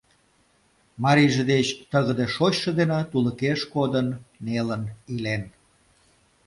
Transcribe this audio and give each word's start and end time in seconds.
Марийже 1.03 1.43
деч 1.53 1.67
тыгыде 1.91 2.25
шочшо 2.35 2.69
дене 2.79 2.99
тулыкеш 3.11 3.59
кодын, 3.73 4.07
нелын 4.45 4.83
илен. 5.13 5.43